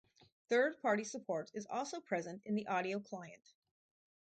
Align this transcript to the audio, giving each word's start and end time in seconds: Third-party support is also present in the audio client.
Third-party 0.49 1.03
support 1.03 1.51
is 1.53 1.67
also 1.67 1.99
present 2.01 2.41
in 2.47 2.55
the 2.55 2.65
audio 2.65 2.99
client. 2.99 3.53